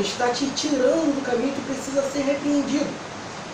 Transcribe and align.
está 0.00 0.28
te 0.28 0.46
tirando 0.56 1.14
do 1.14 1.24
caminho 1.24 1.52
que 1.54 1.62
precisa 1.62 2.02
ser 2.02 2.20
repreendido. 2.20 2.86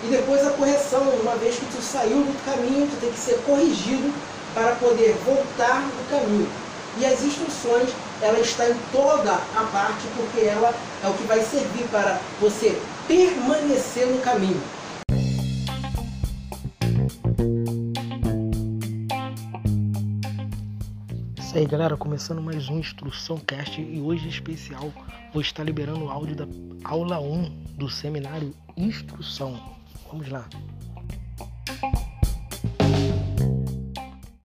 E 0.04 0.08
depois 0.08 0.44
a 0.46 0.50
correção, 0.50 1.02
uma 1.22 1.36
vez 1.36 1.56
que 1.56 1.66
tu 1.66 1.80
saiu 1.80 2.24
do 2.24 2.44
caminho, 2.44 2.88
tu 2.88 3.00
tem 3.00 3.10
que 3.10 3.18
ser 3.18 3.38
corrigido 3.46 4.12
para 4.52 4.74
poder 4.76 5.14
voltar 5.24 5.80
do 5.80 6.10
caminho. 6.10 6.48
E 6.98 7.06
as 7.06 7.22
instruções, 7.22 7.88
ela 8.20 8.38
está 8.40 8.68
em 8.68 8.76
toda 8.90 9.32
a 9.32 9.68
parte, 9.72 10.06
porque 10.16 10.46
ela 10.46 10.74
é 11.02 11.08
o 11.08 11.14
que 11.14 11.24
vai 11.24 11.40
servir 11.40 11.88
para 11.90 12.20
você 12.40 12.78
permanecer 13.06 14.06
no 14.06 14.20
caminho. 14.20 14.60
Isso 21.38 21.58
aí 21.58 21.66
galera, 21.66 21.98
começando 21.98 22.40
mais 22.40 22.70
um 22.70 22.78
Instrução 22.78 23.36
Cast 23.38 23.78
e 23.78 24.00
hoje 24.00 24.24
em 24.24 24.30
especial 24.30 24.90
vou 25.32 25.40
estar 25.40 25.64
liberando 25.64 26.04
o 26.04 26.10
áudio 26.10 26.36
da 26.36 26.46
aula 26.84 27.18
1 27.18 27.64
do 27.76 27.88
seminário 27.88 28.54
Instrução. 28.76 29.58
Vamos 30.10 30.28
lá. 30.28 30.46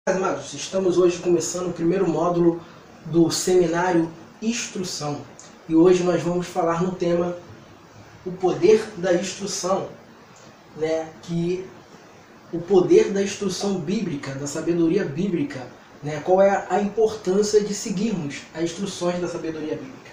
Amados, 0.08 0.54
estamos 0.54 0.98
hoje 0.98 1.20
começando 1.20 1.70
o 1.70 1.74
primeiro 1.74 2.10
módulo 2.10 2.62
do 3.06 3.30
seminário 3.30 4.10
Instrução 4.42 5.22
e 5.68 5.76
hoje 5.76 6.04
nós 6.04 6.22
vamos 6.22 6.48
falar 6.48 6.82
no 6.82 6.94
tema 6.94 7.36
o 8.26 8.32
poder 8.32 8.86
da 8.98 9.14
instrução, 9.14 9.90
né? 10.78 11.10
Que 11.24 11.66
o 12.54 12.60
poder 12.60 13.12
da 13.12 13.22
instrução 13.22 13.80
bíblica, 13.80 14.36
da 14.36 14.48
sabedoria 14.48 15.04
bíblica 15.04 15.68
né? 16.02 16.22
Qual 16.24 16.42
é 16.42 16.68
a 16.70 16.82
importância 16.82 17.62
de 17.62 17.74
seguirmos 17.74 18.42
as 18.54 18.64
instruções 18.64 19.20
da 19.20 19.28
sabedoria 19.28 19.76
bíblica? 19.76 20.12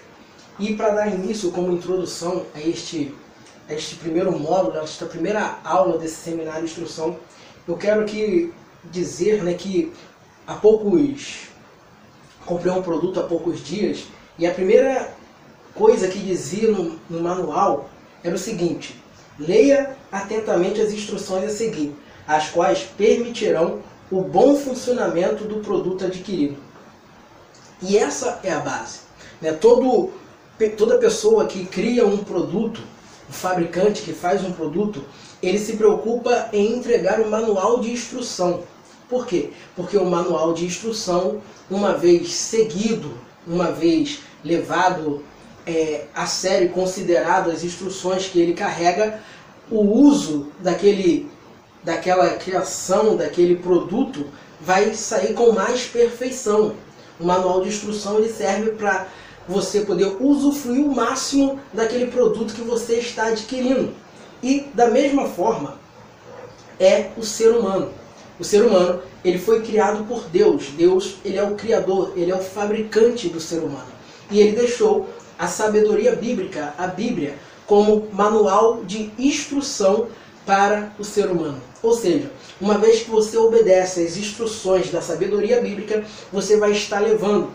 E 0.59 0.75
para 0.75 0.91
dar 0.91 1.09
início 1.09 1.51
como 1.51 1.73
introdução 1.73 2.47
a 2.55 2.61
este, 2.61 3.15
a 3.69 3.75
este 3.75 3.97
primeiro 3.97 4.39
módulo, 4.39 4.79
a 4.79 4.83
esta 4.83 5.07
primeira 5.07 5.59
aula 5.65 5.99
desse 5.99 6.17
seminário 6.17 6.65
de 6.65 6.71
instrução, 6.71 7.17
eu 7.67 7.77
quero 7.77 8.03
aqui 8.03 8.53
dizer 8.85 9.43
né, 9.43 9.55
que 9.55 9.93
há 10.47 10.55
poucos 10.55 11.49
comprei 12.45 12.71
um 12.73 12.83
produto 12.83 13.21
há 13.21 13.23
poucos 13.23 13.65
dias 13.65 14.05
e 14.39 14.47
a 14.47 14.53
primeira 14.53 15.15
coisa 15.75 16.09
que 16.09 16.19
dizia 16.19 16.71
no, 16.71 16.99
no 17.09 17.21
manual 17.21 17.89
era 18.23 18.35
o 18.35 18.39
seguinte: 18.39 19.01
leia 19.39 19.97
atentamente 20.13 20.81
as 20.81 20.93
instruções 20.93 21.45
a 21.45 21.55
seguir, 21.55 21.95
as 22.27 22.49
quais 22.51 22.83
permitirão 22.97 23.81
o 24.11 24.21
bom 24.23 24.57
funcionamento 24.57 25.45
do 25.45 25.61
produto 25.61 26.05
adquirido. 26.05 26.57
E 27.83 27.99
essa 27.99 28.41
é 28.43 28.53
a 28.53 28.61
base. 28.61 29.01
Né? 29.41 29.53
Todo, 29.53 30.13
toda 30.77 30.99
pessoa 30.99 31.47
que 31.47 31.65
cria 31.67 32.07
um 32.07 32.19
produto, 32.19 32.81
um 33.29 33.33
fabricante 33.33 34.03
que 34.03 34.13
faz 34.13 34.45
um 34.45 34.53
produto, 34.53 35.05
ele 35.43 35.59
se 35.59 35.77
preocupa 35.77 36.49
em 36.53 36.77
entregar 36.77 37.21
o 37.21 37.25
um 37.25 37.31
manual 37.31 37.81
de 37.81 37.91
instrução. 37.91 38.63
Por 39.09 39.27
quê? 39.27 39.51
Porque 39.77 39.97
o 39.97 40.05
manual 40.05 40.55
de 40.55 40.65
instrução, 40.65 41.41
uma 41.71 41.93
vez 41.93 42.33
seguido, 42.33 43.13
uma 43.47 43.71
vez 43.71 44.21
levado 44.43 45.23
é, 45.67 46.07
a 46.15 46.27
sério, 46.27 46.71
considerado 46.71 47.51
as 47.51 47.65
instruções 47.65 48.27
que 48.27 48.41
ele 48.41 48.55
carrega, 48.55 49.21
o 49.71 49.81
uso 49.81 50.49
daquele 50.61 51.33
daquela 51.83 52.31
criação, 52.31 53.15
daquele 53.15 53.57
produto, 53.57 54.27
vai 54.59 54.95
sair 54.95 55.35
com 55.35 55.53
mais 55.53 55.85
perfeição. 55.85 56.75
O 57.21 57.25
manual 57.25 57.61
de 57.61 57.69
instrução 57.69 58.19
ele 58.19 58.33
serve 58.33 58.71
para 58.71 59.07
você 59.49 59.81
poder 59.81 60.17
usufruir 60.21 60.85
o 60.85 60.95
máximo 60.95 61.61
daquele 61.73 62.07
produto 62.07 62.55
que 62.55 62.63
você 62.63 62.95
está 62.95 63.27
adquirindo. 63.27 63.93
E 64.43 64.67
da 64.75 64.89
mesma 64.89 65.27
forma 65.27 65.79
é 66.79 67.11
o 67.17 67.23
ser 67.23 67.51
humano. 67.51 67.91
O 68.39 68.45
ser 68.45 68.65
humano 68.65 69.01
ele 69.25 69.39
foi 69.39 69.63
criado 69.63 70.05
por 70.05 70.25
Deus. 70.25 70.69
Deus 70.77 71.17
ele 71.25 71.39
é 71.39 71.43
o 71.43 71.55
criador, 71.55 72.13
ele 72.17 72.31
é 72.31 72.35
o 72.35 72.43
fabricante 72.43 73.29
do 73.29 73.41
ser 73.41 73.59
humano. 73.59 73.93
E 74.31 74.41
ele 74.41 74.57
deixou 74.57 75.09
a 75.39 75.47
sabedoria 75.47 76.15
bíblica, 76.15 76.75
a 76.79 76.87
Bíblia, 76.87 77.35
como 77.67 78.09
manual 78.13 78.85
de 78.85 79.11
instrução 79.19 80.09
para 80.45 80.93
o 80.99 81.05
ser 81.05 81.31
humano. 81.31 81.61
Ou 81.83 81.95
seja, 81.95 82.31
uma 82.61 82.79
vez 82.79 83.03
que 83.03 83.11
você 83.11 83.37
obedece 83.37 84.03
às 84.03 84.17
instruções 84.17 84.91
da 84.91 85.01
sabedoria 85.01 85.61
bíblica, 85.61 86.05
você 86.33 86.57
vai 86.57 86.73
estar 86.73 87.01
levando 87.01 87.51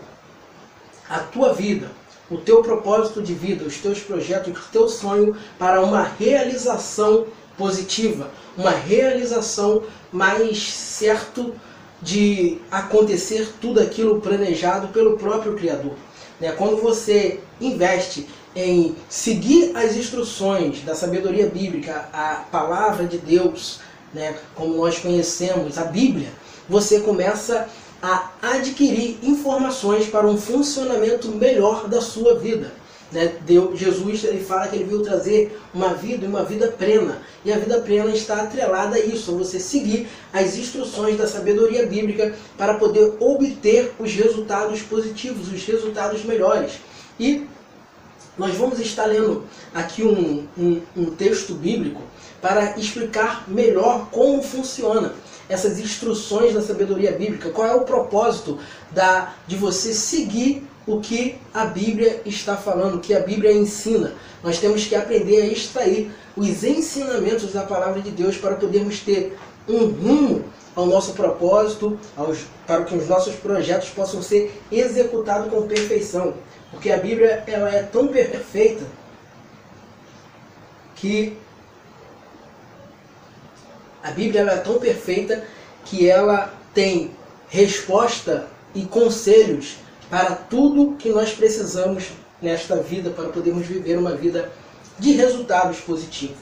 a 1.10 1.18
tua 1.18 1.52
vida, 1.52 1.90
o 2.30 2.38
teu 2.38 2.62
propósito 2.62 3.20
de 3.20 3.34
vida, 3.34 3.64
os 3.64 3.78
teus 3.78 3.98
projetos, 3.98 4.56
o 4.56 4.70
teu 4.70 4.88
sonho 4.88 5.36
para 5.58 5.82
uma 5.82 6.04
realização 6.04 7.26
positiva, 7.58 8.30
uma 8.56 8.70
realização 8.70 9.82
mais 10.12 10.72
certo 10.72 11.52
de 12.00 12.58
acontecer 12.70 13.52
tudo 13.60 13.80
aquilo 13.80 14.20
planejado 14.20 14.88
pelo 14.88 15.18
próprio 15.18 15.54
Criador. 15.54 15.94
Né? 16.40 16.52
Quando 16.52 16.76
você 16.76 17.40
investe 17.60 18.28
em 18.54 18.96
seguir 19.08 19.76
as 19.76 19.96
instruções 19.96 20.82
da 20.82 20.94
sabedoria 20.94 21.48
bíblica, 21.48 22.08
a 22.12 22.44
palavra 22.50 23.04
de 23.06 23.18
Deus, 23.18 23.80
né, 24.14 24.36
como 24.54 24.76
nós 24.76 24.98
conhecemos, 24.98 25.78
a 25.78 25.84
Bíblia, 25.84 26.28
você 26.68 27.00
começa 27.00 27.68
a 28.02 28.30
adquirir 28.42 29.18
informações 29.22 30.06
para 30.06 30.26
um 30.26 30.36
funcionamento 30.36 31.28
melhor 31.28 31.88
da 31.88 32.00
sua 32.00 32.38
vida. 32.38 32.72
Né? 33.12 33.34
Deus, 33.44 33.78
Jesus 33.78 34.24
ele 34.24 34.42
fala 34.42 34.68
que 34.68 34.76
ele 34.76 34.84
veio 34.84 35.02
trazer 35.02 35.58
uma 35.74 35.94
vida 35.94 36.24
e 36.24 36.28
uma 36.28 36.44
vida 36.44 36.68
plena. 36.68 37.20
E 37.44 37.52
a 37.52 37.58
vida 37.58 37.80
plena 37.80 38.10
está 38.10 38.42
atrelada 38.42 38.96
a 38.96 39.00
isso, 39.00 39.32
a 39.32 39.38
você 39.38 39.58
seguir 39.58 40.08
as 40.32 40.56
instruções 40.56 41.18
da 41.18 41.26
sabedoria 41.26 41.86
bíblica 41.86 42.34
para 42.56 42.74
poder 42.74 43.14
obter 43.18 43.92
os 43.98 44.14
resultados 44.14 44.80
positivos, 44.82 45.52
os 45.52 45.64
resultados 45.64 46.24
melhores. 46.24 46.74
E 47.18 47.46
nós 48.38 48.54
vamos 48.54 48.78
estar 48.78 49.06
lendo 49.06 49.44
aqui 49.74 50.02
um, 50.02 50.46
um, 50.56 50.80
um 50.96 51.10
texto 51.10 51.52
bíblico 51.54 52.00
para 52.40 52.78
explicar 52.78 53.44
melhor 53.48 54.08
como 54.10 54.42
funciona 54.42 55.12
essas 55.50 55.80
instruções 55.80 56.54
da 56.54 56.62
sabedoria 56.62 57.12
bíblica, 57.12 57.50
qual 57.50 57.66
é 57.66 57.74
o 57.74 57.82
propósito 57.82 58.58
da, 58.92 59.34
de 59.46 59.56
você 59.56 59.92
seguir 59.92 60.66
o 60.86 61.00
que 61.00 61.36
a 61.52 61.66
Bíblia 61.66 62.22
está 62.24 62.56
falando, 62.56 62.96
o 62.96 63.00
que 63.00 63.12
a 63.12 63.20
Bíblia 63.20 63.52
ensina. 63.52 64.14
Nós 64.42 64.58
temos 64.58 64.86
que 64.86 64.94
aprender 64.94 65.42
a 65.42 65.46
extrair 65.46 66.10
os 66.36 66.64
ensinamentos 66.64 67.52
da 67.52 67.62
palavra 67.62 68.00
de 68.00 68.10
Deus 68.10 68.36
para 68.36 68.54
podermos 68.54 69.00
ter 69.00 69.36
um 69.68 69.86
rumo 69.86 70.44
ao 70.74 70.86
nosso 70.86 71.12
propósito, 71.12 71.98
aos, 72.16 72.38
para 72.66 72.84
que 72.84 72.96
os 72.96 73.08
nossos 73.08 73.34
projetos 73.34 73.90
possam 73.90 74.22
ser 74.22 74.58
executados 74.70 75.52
com 75.52 75.66
perfeição. 75.66 76.34
Porque 76.70 76.90
a 76.90 76.96
Bíblia 76.96 77.42
ela 77.46 77.68
é 77.68 77.82
tão 77.82 78.06
perfeita 78.06 78.84
que 80.94 81.36
a 84.02 84.10
Bíblia 84.10 84.42
é 84.42 84.56
tão 84.56 84.78
perfeita 84.78 85.44
que 85.84 86.08
ela 86.08 86.52
tem 86.72 87.10
resposta 87.48 88.46
e 88.74 88.82
conselhos 88.82 89.76
para 90.08 90.34
tudo 90.34 90.96
que 90.96 91.10
nós 91.10 91.32
precisamos 91.32 92.10
nesta 92.40 92.76
vida 92.76 93.10
para 93.10 93.28
podermos 93.28 93.66
viver 93.66 93.98
uma 93.98 94.14
vida 94.14 94.50
de 94.98 95.12
resultados 95.12 95.80
positivos. 95.80 96.36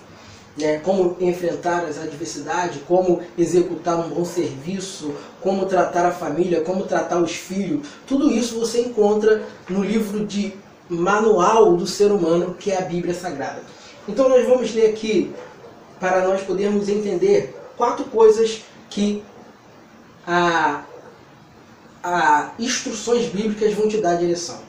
Né? 0.57 0.79
Como 0.79 1.17
enfrentar 1.21 1.85
as 1.85 1.99
adversidades, 1.99 2.81
como 2.87 3.23
executar 3.37 3.99
um 3.99 4.09
bom 4.09 4.25
serviço, 4.25 5.15
como 5.41 5.67
tratar 5.67 6.07
a 6.07 6.11
família, 6.11 6.63
como 6.63 6.85
tratar 6.85 7.19
os 7.19 7.33
filhos. 7.33 7.87
Tudo 8.07 8.31
isso 8.31 8.59
você 8.59 8.81
encontra 8.81 9.43
no 9.69 9.83
livro 9.85 10.27
de 10.27 10.55
manual 10.89 11.77
do 11.77 11.87
ser 11.87 12.11
humano, 12.11 12.55
que 12.59 12.71
é 12.71 12.79
a 12.79 12.83
Bíblia 12.83 13.15
Sagrada. 13.15 13.63
Então 14.09 14.29
nós 14.29 14.47
vamos 14.47 14.75
ler 14.75 14.91
aqui 14.91 15.33
para 16.01 16.27
nós 16.27 16.43
podermos 16.43 16.89
entender 16.89 17.58
quatro 17.79 18.05
coisas 18.07 18.63
que 18.91 19.23
a, 20.27 20.83
a 22.03 22.51
instruções 22.59 23.27
bíblicas 23.29 23.73
vão 23.73 23.89
te 23.89 23.99
dar 23.99 24.17
direção. 24.17 24.61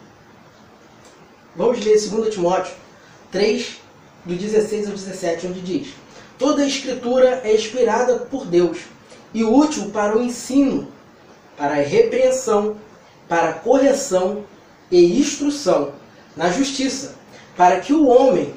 Vamos 1.56 1.84
ler 1.84 2.00
2 2.00 2.34
Timóteo 2.34 2.74
3, 3.32 3.82
do 4.24 4.36
16 4.36 4.88
ao 4.88 4.94
17, 4.94 5.48
onde 5.48 5.62
diz: 5.62 5.94
Toda 6.38 6.62
a 6.62 6.68
escritura 6.68 7.42
é 7.44 7.54
inspirada 7.54 8.20
por 8.20 8.46
Deus 8.46 8.78
e 9.34 9.44
útil 9.44 9.90
para 9.90 10.18
o 10.18 10.22
ensino, 10.22 10.88
para 11.58 11.74
a 11.74 11.82
repreensão, 11.82 12.78
para 13.28 13.50
a 13.50 13.54
correção 13.54 14.46
e 14.92 15.20
instrução 15.20 15.94
na 16.38 16.50
justiça, 16.50 17.16
para 17.58 17.80
que 17.80 17.94
o 17.94 18.08
homem 18.08 18.54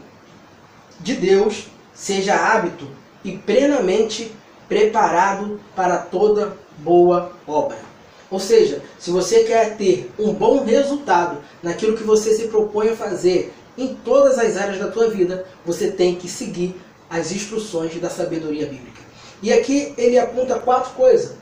de 1.01 1.15
Deus 1.15 1.67
seja 1.93 2.37
hábito 2.37 2.89
e 3.25 3.37
plenamente 3.37 4.33
preparado 4.69 5.61
para 5.75 5.99
toda 5.99 6.57
boa 6.79 7.33
obra. 7.47 7.79
Ou 8.31 8.41
seja, 8.41 8.83
se 8.99 9.11
você 9.11 9.45
quer 9.45 9.77
ter 9.77 10.11
um 10.19 10.33
bom 10.33 10.65
resultado 10.65 11.39
naquilo 11.63 11.97
que 11.97 12.03
você 12.03 12.35
se 12.35 12.49
propõe 12.49 12.89
a 12.89 12.97
fazer 12.97 13.53
em 13.77 13.95
todas 13.95 14.39
as 14.39 14.57
áreas 14.57 14.79
da 14.79 14.91
tua 14.91 15.11
vida, 15.11 15.47
você 15.67 15.91
tem 15.91 16.15
que 16.15 16.29
seguir 16.29 16.75
as 17.11 17.31
instruções 17.31 17.95
da 18.01 18.09
sabedoria 18.09 18.67
bíblica. 18.67 19.03
E 19.43 19.53
aqui 19.53 19.93
ele 19.99 20.19
aponta 20.19 20.59
quatro 20.59 20.93
coisas: 20.93 21.37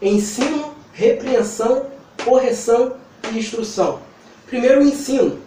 ensino, 0.00 0.74
repreensão, 0.92 1.86
correção 2.24 2.96
e 3.30 3.38
instrução. 3.38 4.00
Primeiro, 4.46 4.80
o 4.80 4.84
ensino. 4.84 5.40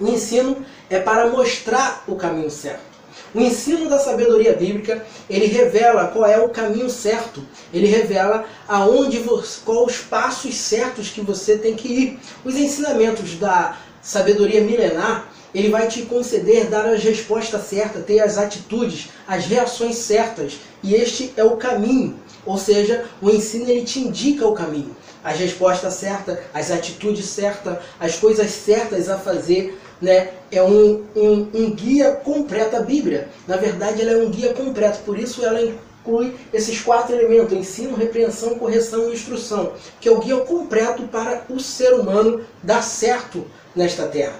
O 0.00 0.08
ensino 0.08 0.64
é 0.90 0.98
para 0.98 1.28
mostrar 1.28 2.02
o 2.08 2.16
caminho 2.16 2.50
certo. 2.50 2.91
O 3.34 3.40
ensino 3.40 3.88
da 3.88 3.98
sabedoria 3.98 4.52
bíblica, 4.52 5.04
ele 5.28 5.46
revela 5.46 6.08
qual 6.08 6.26
é 6.26 6.38
o 6.38 6.50
caminho 6.50 6.90
certo. 6.90 7.42
Ele 7.72 7.86
revela 7.86 8.44
aonde 8.68 9.18
você, 9.18 9.60
qual 9.64 9.86
os 9.86 9.98
passos 9.98 10.54
certos 10.54 11.08
que 11.08 11.22
você 11.22 11.56
tem 11.56 11.74
que 11.74 11.88
ir. 11.88 12.20
Os 12.44 12.56
ensinamentos 12.56 13.36
da 13.36 13.78
sabedoria 14.02 14.60
milenar, 14.60 15.32
ele 15.54 15.70
vai 15.70 15.88
te 15.88 16.02
conceder 16.02 16.68
dar 16.68 16.86
as 16.86 17.02
respostas 17.02 17.62
certas, 17.62 18.04
ter 18.04 18.20
as 18.20 18.36
atitudes, 18.36 19.08
as 19.26 19.46
reações 19.46 19.96
certas. 19.96 20.58
E 20.82 20.94
este 20.94 21.32
é 21.36 21.44
o 21.44 21.56
caminho. 21.56 22.18
Ou 22.44 22.58
seja, 22.58 23.06
o 23.20 23.30
ensino 23.30 23.68
ele 23.68 23.84
te 23.84 24.00
indica 24.00 24.46
o 24.46 24.52
caminho, 24.52 24.96
as 25.22 25.38
respostas 25.38 25.94
certas, 25.94 26.38
as 26.52 26.70
atitudes 26.70 27.26
certas, 27.26 27.78
as 28.00 28.16
coisas 28.16 28.50
certas 28.50 29.08
a 29.08 29.16
fazer, 29.16 29.78
né, 30.02 30.32
é 30.50 30.60
um, 30.62 31.04
um, 31.14 31.48
um 31.54 31.70
guia 31.70 32.10
completo. 32.10 32.76
A 32.76 32.80
Bíblia, 32.80 33.28
na 33.46 33.56
verdade, 33.56 34.02
ela 34.02 34.10
é 34.10 34.16
um 34.16 34.28
guia 34.28 34.52
completo, 34.52 34.98
por 35.06 35.16
isso 35.16 35.44
ela 35.44 35.62
inclui 35.62 36.34
esses 36.52 36.80
quatro 36.80 37.14
elementos: 37.14 37.56
ensino, 37.56 37.96
repreensão, 37.96 38.58
correção 38.58 39.08
e 39.08 39.14
instrução, 39.14 39.72
que 40.00 40.08
é 40.08 40.12
o 40.12 40.18
guia 40.18 40.38
completo 40.38 41.04
para 41.04 41.44
o 41.48 41.60
ser 41.60 41.94
humano 41.94 42.44
dar 42.62 42.82
certo 42.82 43.46
nesta 43.74 44.06
terra. 44.06 44.38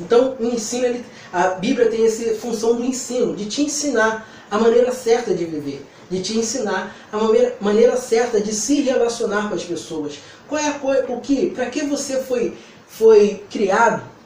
Então, 0.00 0.36
o 0.38 0.44
ensino, 0.44 1.04
a 1.32 1.48
Bíblia 1.48 1.90
tem 1.90 2.06
essa 2.06 2.32
função 2.36 2.76
do 2.76 2.84
ensino, 2.84 3.34
de 3.34 3.46
te 3.46 3.62
ensinar 3.62 4.28
a 4.48 4.56
maneira 4.56 4.92
certa 4.92 5.34
de 5.34 5.44
viver, 5.44 5.84
de 6.08 6.22
te 6.22 6.38
ensinar 6.38 6.94
a 7.10 7.16
maneira, 7.16 7.56
maneira 7.60 7.96
certa 7.96 8.40
de 8.40 8.54
se 8.54 8.80
relacionar 8.82 9.48
com 9.48 9.56
as 9.56 9.64
pessoas. 9.64 10.20
Qual 10.48 10.60
é 10.60 10.68
a 10.68 10.74
coisa, 10.74 11.04
o 11.08 11.20
que, 11.20 11.50
para 11.50 11.66
que 11.66 11.82
você 11.82 12.22
foi, 12.22 12.56
foi 12.86 13.42
criado? 13.50 14.17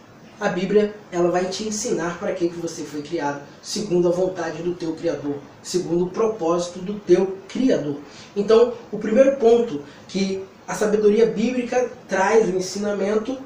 A 0.42 0.48
Bíblia 0.48 0.92
ela 1.12 1.30
vai 1.30 1.44
te 1.44 1.68
ensinar 1.68 2.18
para 2.18 2.32
que, 2.32 2.48
que 2.48 2.56
você 2.56 2.82
foi 2.82 3.00
criado, 3.00 3.42
segundo 3.62 4.08
a 4.08 4.10
vontade 4.10 4.60
do 4.60 4.74
teu 4.74 4.92
Criador, 4.96 5.36
segundo 5.62 6.06
o 6.06 6.10
propósito 6.10 6.80
do 6.80 6.98
teu 6.98 7.38
Criador. 7.46 7.98
Então, 8.34 8.72
o 8.90 8.98
primeiro 8.98 9.36
ponto 9.36 9.82
que 10.08 10.42
a 10.66 10.74
sabedoria 10.74 11.26
bíblica 11.26 11.88
traz, 12.08 12.48
o 12.48 12.56
ensinamento, 12.56 13.38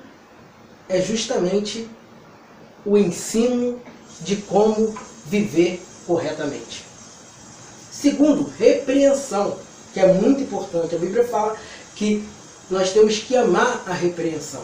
é 0.89 0.99
justamente 1.03 1.87
o 2.83 2.97
ensino 2.97 3.79
de 4.23 4.37
como 4.37 4.99
viver 5.27 5.83
corretamente. 6.07 6.83
Segundo, 7.91 8.51
repreensão, 8.59 9.59
que 9.93 10.01
é 10.01 10.11
muito 10.15 10.41
importante. 10.41 10.95
A 10.95 10.99
Bíblia 10.99 11.25
fala 11.25 11.59
que 11.95 12.27
nós 12.71 12.95
temos 12.95 13.19
que 13.19 13.37
amar 13.37 13.83
a 13.87 13.93
repreensão. 13.93 14.63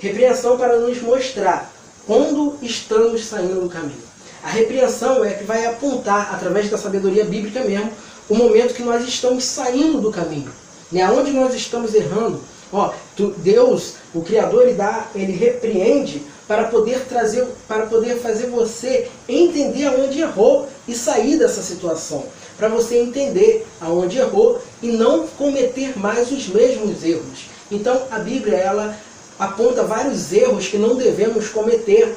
Repreensão 0.00 0.56
para 0.56 0.78
nos 0.78 1.00
mostrar 1.02 1.67
quando 2.08 2.56
estamos 2.62 3.26
saindo 3.26 3.60
do 3.60 3.68
caminho. 3.68 4.08
A 4.42 4.48
repreensão 4.48 5.22
é 5.22 5.34
que 5.34 5.44
vai 5.44 5.66
apontar, 5.66 6.34
através 6.34 6.70
da 6.70 6.78
sabedoria 6.78 7.22
bíblica 7.26 7.62
mesmo, 7.62 7.92
o 8.30 8.34
momento 8.34 8.72
que 8.72 8.82
nós 8.82 9.06
estamos 9.06 9.44
saindo 9.44 10.00
do 10.00 10.10
caminho. 10.10 10.50
Né? 10.90 11.08
Onde 11.10 11.32
nós 11.32 11.54
estamos 11.54 11.92
errando. 11.94 12.40
Ó, 12.72 12.94
tu, 13.14 13.34
Deus, 13.36 13.94
o 14.14 14.22
Criador, 14.22 14.62
ele, 14.62 14.72
dá, 14.72 15.06
ele 15.14 15.32
repreende 15.32 16.22
para 16.46 16.64
poder 16.68 17.00
trazer, 17.06 17.46
para 17.66 17.84
poder 17.86 18.16
fazer 18.20 18.46
você 18.46 19.10
entender 19.28 19.84
aonde 19.84 20.20
errou 20.20 20.66
e 20.86 20.94
sair 20.94 21.38
dessa 21.38 21.62
situação. 21.62 22.24
Para 22.56 22.68
você 22.68 22.98
entender 22.98 23.66
aonde 23.82 24.16
errou 24.16 24.62
e 24.82 24.88
não 24.88 25.26
cometer 25.26 25.98
mais 25.98 26.32
os 26.32 26.48
mesmos 26.48 27.04
erros. 27.04 27.50
Então 27.70 28.02
a 28.10 28.18
Bíblia 28.18 28.56
ela 28.56 28.96
aponta 29.38 29.84
vários 29.84 30.32
erros 30.32 30.66
que 30.66 30.78
não 30.78 30.96
devemos 30.96 31.48
cometer, 31.48 32.16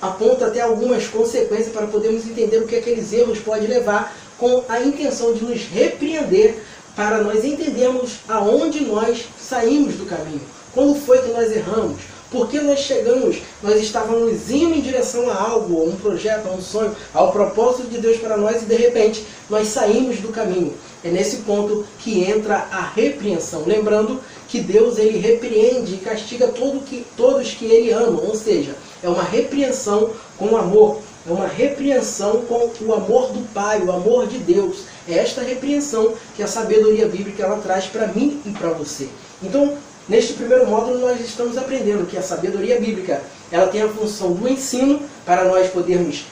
aponta 0.00 0.46
até 0.46 0.60
algumas 0.60 1.06
consequências 1.06 1.72
para 1.72 1.86
podermos 1.86 2.26
entender 2.26 2.58
o 2.58 2.66
que 2.66 2.76
aqueles 2.76 3.12
erros 3.12 3.38
podem 3.38 3.66
levar, 3.66 4.14
com 4.38 4.64
a 4.68 4.80
intenção 4.80 5.32
de 5.32 5.44
nos 5.44 5.62
repreender 5.62 6.56
para 6.96 7.18
nós 7.22 7.44
entendermos 7.44 8.18
aonde 8.28 8.80
nós 8.84 9.24
saímos 9.40 9.94
do 9.94 10.06
caminho, 10.06 10.42
quando 10.72 11.00
foi 11.00 11.18
que 11.18 11.32
nós 11.32 11.50
erramos, 11.50 12.00
por 12.34 12.48
que 12.48 12.60
nós 12.60 12.80
chegamos, 12.80 13.36
nós 13.62 13.80
estávamos 13.80 14.50
indo 14.50 14.74
em 14.74 14.80
direção 14.80 15.30
a 15.30 15.40
algo, 15.40 15.80
a 15.80 15.84
um 15.84 15.94
projeto, 15.94 16.48
a 16.48 16.50
um 16.50 16.60
sonho, 16.60 16.94
ao 17.14 17.30
propósito 17.30 17.88
de 17.88 17.98
Deus 17.98 18.16
para 18.16 18.36
nós 18.36 18.62
e 18.62 18.64
de 18.64 18.74
repente 18.74 19.24
nós 19.48 19.68
saímos 19.68 20.18
do 20.18 20.30
caminho. 20.30 20.74
É 21.04 21.10
nesse 21.10 21.36
ponto 21.38 21.86
que 22.00 22.24
entra 22.24 22.66
a 22.72 22.80
repreensão. 22.80 23.62
Lembrando 23.64 24.20
que 24.48 24.58
Deus 24.58 24.98
ele 24.98 25.16
repreende 25.16 25.94
e 25.94 25.98
castiga 25.98 26.48
todo 26.48 26.84
que, 26.84 27.06
todos 27.16 27.52
que 27.52 27.66
ele 27.66 27.92
ama, 27.92 28.20
ou 28.20 28.34
seja, 28.34 28.74
é 29.00 29.08
uma 29.08 29.22
repreensão 29.22 30.10
com 30.36 30.56
amor, 30.56 30.98
é 31.28 31.32
uma 31.32 31.46
repreensão 31.46 32.42
com 32.48 32.68
o 32.80 32.92
amor 32.92 33.28
do 33.28 33.46
Pai, 33.54 33.80
o 33.80 33.92
amor 33.92 34.26
de 34.26 34.38
Deus. 34.38 34.78
É 35.08 35.14
esta 35.18 35.40
repreensão 35.40 36.14
que 36.34 36.42
a 36.42 36.48
sabedoria 36.48 37.06
bíblica 37.06 37.44
ela 37.44 37.58
traz 37.58 37.84
para 37.84 38.08
mim 38.08 38.40
e 38.44 38.50
para 38.50 38.70
você. 38.70 39.08
Então, 39.40 39.76
neste 40.08 40.34
primeiro 40.34 40.66
módulo 40.66 40.98
nós 40.98 41.20
estamos 41.20 41.56
aprendendo 41.56 42.06
que 42.06 42.16
a 42.16 42.22
sabedoria 42.22 42.80
bíblica 42.80 43.22
ela 43.50 43.68
tem 43.68 43.82
a 43.82 43.88
função 43.88 44.32
do 44.32 44.48
ensino 44.48 45.00
para 45.24 45.44
nós 45.44 45.70
podermos 45.70 46.24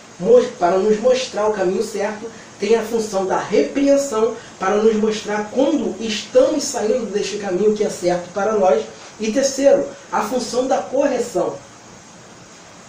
para 0.59 0.79
nos 0.79 1.01
mostrar 1.01 1.49
o 1.49 1.53
caminho 1.53 1.83
certo 1.83 2.31
tem 2.63 2.77
a 2.77 2.85
função 2.85 3.27
da 3.27 3.39
repreensão 3.39 4.37
para 4.57 4.77
nos 4.77 4.95
mostrar 4.95 5.51
quando 5.53 5.97
estamos 6.01 6.63
saindo 6.63 7.07
deste 7.07 7.39
caminho 7.39 7.75
que 7.75 7.83
é 7.83 7.91
certo 7.91 8.33
para 8.33 8.53
nós. 8.53 8.85
E 9.19 9.33
terceiro, 9.33 9.85
a 10.13 10.23
função 10.23 10.69
da 10.69 10.79
correção. 10.79 11.57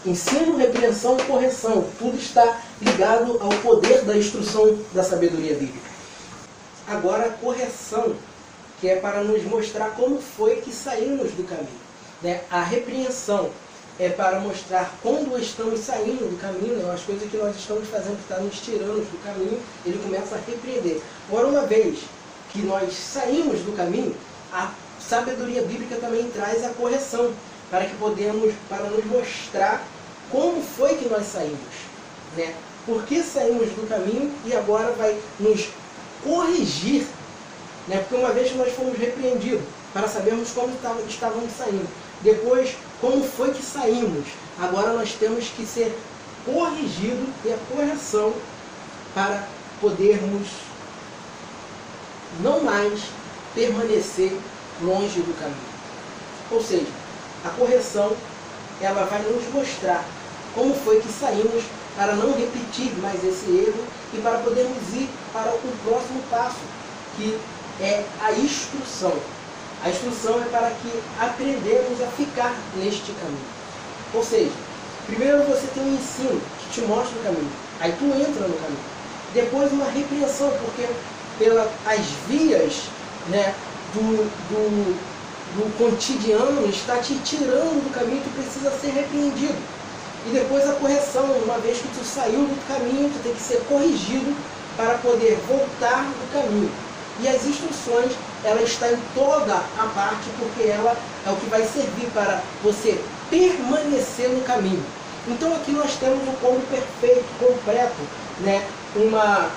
Ensino, 0.05 0.57
repreensão 0.57 1.17
e 1.17 1.23
correção. 1.23 1.85
Tudo 1.97 2.19
está 2.19 2.61
ligado 2.79 3.39
ao 3.41 3.49
poder 3.63 4.03
da 4.03 4.15
instrução 4.15 4.77
da 4.93 5.01
sabedoria 5.03 5.55
bíblica. 5.55 5.89
Agora, 6.87 7.25
a 7.25 7.29
correção, 7.31 8.15
que 8.83 8.89
é 8.89 8.97
para 8.97 9.23
nos 9.23 9.41
mostrar 9.45 9.91
como 9.91 10.21
foi 10.21 10.57
que 10.57 10.69
saímos 10.69 11.31
do 11.31 11.47
caminho. 11.47 11.79
Né? 12.21 12.41
A 12.51 12.61
repreensão 12.61 13.49
é 13.97 14.09
para 14.09 14.41
mostrar 14.41 14.93
quando 15.01 15.39
estamos 15.39 15.79
saindo 15.79 16.29
do 16.29 16.37
caminho, 16.37 16.75
né, 16.75 16.93
as 16.93 16.99
coisas 16.99 17.31
que 17.31 17.37
nós 17.37 17.55
estamos 17.55 17.87
fazendo 17.87 18.17
que 18.17 18.23
está 18.23 18.43
nos 18.43 18.59
tirando 18.59 19.09
do 19.09 19.23
caminho, 19.23 19.57
ele 19.85 19.97
começa 19.99 20.35
a 20.35 20.39
repreender. 20.39 20.99
Agora, 21.29 21.47
uma 21.47 21.61
vez 21.61 21.99
que 22.51 22.61
nós 22.63 22.93
saímos 22.93 23.61
do 23.61 23.71
caminho, 23.71 24.13
a 24.51 24.69
sabedoria 24.99 25.61
bíblica 25.61 25.95
também 25.95 26.29
traz 26.31 26.65
a 26.65 26.69
correção, 26.71 27.31
para 27.71 27.85
que 27.85 27.95
podemos, 27.95 28.53
para 28.67 28.83
nos 28.83 29.05
mostrar 29.05 29.81
como 30.29 30.61
foi 30.61 30.97
que 30.97 31.07
nós 31.07 31.25
saímos, 31.25 31.57
né? 32.35 32.53
Por 32.85 33.05
que 33.05 33.23
saímos 33.23 33.69
do 33.69 33.87
caminho 33.87 34.29
e 34.45 34.53
agora 34.53 34.91
vai 34.91 35.17
nos 35.39 35.69
corrigir, 36.21 37.07
né? 37.87 37.97
Porque 37.97 38.15
uma 38.15 38.31
vez 38.31 38.51
que 38.51 38.57
nós 38.57 38.73
fomos 38.73 38.97
repreendidos, 38.97 39.63
para 39.93 40.07
sabermos 40.07 40.49
como 40.51 40.73
estávamos 41.07 41.51
saindo, 41.53 41.87
depois, 42.21 42.75
como 43.01 43.23
foi 43.23 43.51
que 43.51 43.61
saímos? 43.61 44.25
Agora 44.59 44.93
nós 44.93 45.13
temos 45.13 45.45
que 45.49 45.65
ser 45.65 45.95
corrigido 46.45 47.27
e 47.45 47.51
a 47.51 47.57
correção 47.71 48.33
para 49.13 49.47
podermos 49.79 50.47
não 52.41 52.63
mais 52.63 52.99
permanecer 53.53 54.31
longe 54.81 55.19
do 55.19 55.37
caminho. 55.39 55.57
Ou 56.51 56.63
seja, 56.63 56.87
a 57.45 57.49
correção 57.49 58.15
ela 58.81 59.05
vai 59.05 59.21
nos 59.21 59.53
mostrar 59.53 60.03
como 60.55 60.73
foi 60.73 60.99
que 61.01 61.11
saímos 61.11 61.63
para 61.95 62.15
não 62.15 62.33
repetir 62.33 62.91
mais 62.99 63.23
esse 63.23 63.49
erro 63.49 63.83
e 64.13 64.17
para 64.17 64.39
podermos 64.39 64.77
ir 64.93 65.09
para 65.31 65.51
o 65.51 65.77
próximo 65.83 66.21
passo, 66.29 66.57
que 67.15 67.39
é 67.79 68.03
a 68.21 68.31
instrução. 68.33 69.13
A 69.83 69.89
instrução 69.89 70.41
é 70.41 70.45
para 70.45 70.69
que 70.69 71.03
aprendemos 71.19 72.01
a 72.01 72.07
ficar 72.07 72.55
neste 72.75 73.11
caminho. 73.13 73.45
Ou 74.13 74.23
seja, 74.23 74.51
primeiro 75.05 75.43
você 75.43 75.67
tem 75.73 75.83
um 75.83 75.95
ensino 75.95 76.41
que 76.59 76.69
te 76.73 76.81
mostra 76.87 77.19
o 77.19 77.23
caminho. 77.23 77.51
Aí 77.79 77.93
tu 77.99 78.05
entra 78.05 78.47
no 78.47 78.55
caminho. 78.55 78.93
Depois 79.33 79.71
uma 79.71 79.89
repreensão, 79.89 80.51
porque 80.63 80.87
pelas 81.37 81.69
vias 82.27 82.83
né, 83.27 83.53
do, 83.93 84.29
do, 84.49 84.95
do 85.55 85.77
cotidiano 85.77 86.69
está 86.69 86.97
te 86.97 87.15
tirando 87.15 87.83
do 87.83 87.93
caminho, 87.93 88.21
tu 88.23 88.29
precisa 88.35 88.71
ser 88.79 88.91
repreendido. 88.91 89.57
E 90.27 90.29
depois 90.29 90.69
a 90.69 90.73
correção, 90.73 91.25
uma 91.43 91.57
vez 91.57 91.79
que 91.79 91.87
tu 91.89 92.05
saiu 92.05 92.39
do 92.39 92.67
caminho, 92.67 93.09
tu 93.09 93.21
tem 93.23 93.33
que 93.33 93.41
ser 93.41 93.61
corrigido 93.67 94.33
para 94.77 94.97
poder 94.99 95.37
voltar 95.47 96.03
do 96.03 96.33
caminho. 96.33 96.71
E 97.19 97.27
as 97.27 97.45
instruções, 97.45 98.11
ela 98.43 98.61
está 98.61 98.91
em 98.91 98.99
toda 99.13 99.55
a 99.55 99.91
parte, 99.93 100.29
porque 100.39 100.63
ela 100.63 100.95
é 101.25 101.29
o 101.29 101.35
que 101.35 101.45
vai 101.45 101.63
servir 101.63 102.09
para 102.13 102.41
você 102.63 102.99
permanecer 103.29 104.29
no 104.29 104.41
caminho. 104.41 104.83
Então 105.27 105.55
aqui 105.55 105.71
nós 105.71 105.95
temos 105.95 106.27
um 106.27 106.33
combo 106.33 106.61
perfeito, 106.67 107.25
completo, 107.39 108.01
né? 108.41 108.67
Uma, 108.95 109.49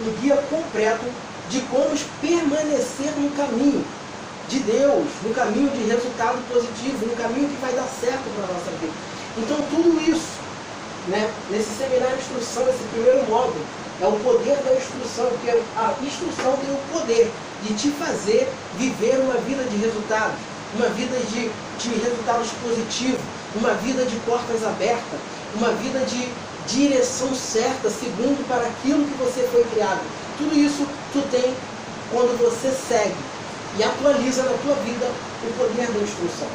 um 0.00 0.10
guia 0.20 0.36
completo 0.48 1.04
de 1.50 1.60
como 1.62 1.90
permanecer 2.20 3.12
no 3.18 3.30
caminho 3.36 3.84
de 4.48 4.60
Deus, 4.60 5.06
no 5.22 5.34
caminho 5.34 5.70
de 5.70 5.84
resultado 5.84 6.38
positivo, 6.48 7.06
no 7.06 7.16
caminho 7.16 7.48
que 7.48 7.60
vai 7.60 7.72
dar 7.72 7.86
certo 8.00 8.24
para 8.34 8.44
a 8.44 8.52
nossa 8.54 8.70
vida. 8.80 8.92
Então 9.36 9.56
tudo 9.70 10.00
isso, 10.00 10.40
né, 11.08 11.30
nesse 11.50 11.70
seminário 11.76 12.16
de 12.16 12.22
instrução, 12.22 12.68
esse 12.68 12.82
primeiro 12.92 13.24
módulo, 13.28 13.64
é 14.00 14.06
o 14.06 14.12
poder 14.12 14.56
da 14.62 14.74
instrução, 14.74 15.26
porque 15.26 15.50
a 15.50 15.94
instrução 16.02 16.56
tem 16.56 16.70
o 16.70 16.78
poder 16.92 17.30
de 17.62 17.74
te 17.74 17.90
fazer 17.90 18.48
viver 18.76 19.20
uma 19.20 19.34
vida 19.34 19.64
de 19.64 19.76
resultados, 19.76 20.36
uma 20.74 20.88
vida 20.88 21.16
de, 21.30 21.50
de 21.78 21.94
resultados 22.00 22.48
positivos, 22.62 23.20
uma 23.54 23.74
vida 23.74 24.04
de 24.04 24.16
portas 24.20 24.64
abertas, 24.64 25.20
uma 25.54 25.68
vida 25.72 26.00
de 26.06 26.28
direção 26.66 27.34
certa, 27.34 27.90
segundo 27.90 28.46
para 28.48 28.66
aquilo 28.66 29.04
que 29.04 29.18
você 29.18 29.48
foi 29.52 29.64
criado. 29.64 30.00
Tudo 30.38 30.56
isso 30.56 30.86
tu 31.12 31.22
tem 31.30 31.54
quando 32.10 32.38
você 32.38 32.70
segue 32.70 33.16
e 33.78 33.82
atualiza 33.82 34.42
na 34.42 34.52
tua 34.58 34.74
vida 34.76 35.06
o 35.42 35.52
poder 35.58 35.86
da 35.86 36.00
instrução. 36.00 36.48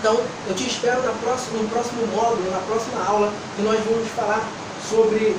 Então, 0.00 0.20
eu 0.46 0.54
te 0.54 0.68
espero 0.68 1.02
na 1.02 1.12
próxima, 1.12 1.62
no 1.62 1.68
próximo 1.68 2.06
módulo, 2.08 2.50
na 2.50 2.58
próxima 2.58 3.02
aula, 3.06 3.32
que 3.56 3.62
nós 3.62 3.80
vamos 3.84 4.08
falar 4.10 4.46
sobre 4.88 5.34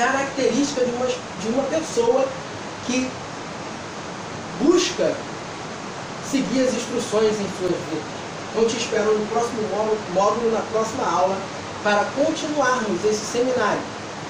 características 0.00 0.86
de 0.86 0.92
uma, 0.94 1.06
de 1.06 1.48
uma 1.48 1.62
pessoa 1.64 2.24
que 2.86 3.10
busca 4.58 5.14
seguir 6.30 6.62
as 6.62 6.74
instruções 6.74 7.32
em 7.38 7.48
suas 7.58 7.76
vidas. 7.90 8.20
Então, 8.50 8.64
te 8.66 8.78
espero 8.78 9.18
no 9.18 9.26
próximo 9.26 9.60
módulo, 10.14 10.52
na 10.52 10.62
próxima 10.72 11.04
aula, 11.04 11.36
para 11.82 12.06
continuarmos 12.16 13.04
esse 13.04 13.26
seminário, 13.26 13.80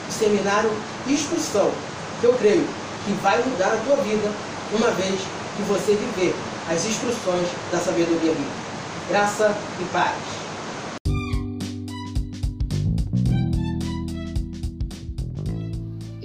o 0.09 0.13
seminário 0.13 0.71
Instrução, 1.07 1.71
que 2.21 2.27
eu 2.27 2.35
creio 2.35 2.67
que 3.07 3.13
vai 3.23 3.41
mudar 3.45 3.73
a 3.73 3.77
tua 3.87 3.97
vida 3.97 4.31
uma 4.73 4.91
vez 4.91 5.21
que 5.57 5.63
você 5.63 5.95
viver 5.95 6.35
as 6.69 6.85
instruções 6.85 7.47
da 7.71 7.79
sabedoria 7.79 8.33
bíblica. 8.33 8.51
Graça 9.09 9.57
e 9.81 9.85
paz. 9.85 10.40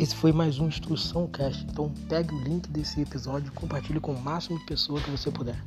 Esse 0.05 0.15
foi 0.15 0.31
mais 0.31 0.59
um 0.59 0.67
Instrução 0.67 1.25
Cast. 1.25 1.63
Então 1.63 1.91
pegue 2.07 2.31
o 2.31 2.39
link 2.43 2.69
desse 2.69 3.01
episódio 3.01 3.47
e 3.47 3.55
compartilhe 3.55 3.99
com 3.99 4.13
o 4.13 4.21
máximo 4.21 4.59
de 4.59 4.65
pessoas 4.67 5.03
que 5.03 5.09
você 5.09 5.31
puder. 5.31 5.59